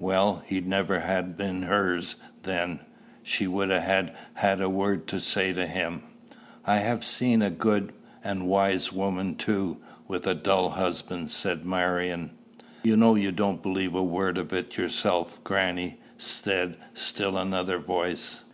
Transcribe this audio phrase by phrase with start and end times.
[0.00, 2.80] "Well, he'd never ha' been hers, then.
[3.22, 6.04] She wouldn't ha' had a word to say to him."
[6.64, 7.92] "I have seen a good
[8.24, 9.76] and wise woman too
[10.08, 12.30] with a dull husband," said Marion.
[12.82, 18.44] "You know you don't believe a word of it yourself, grannie," said still another voice.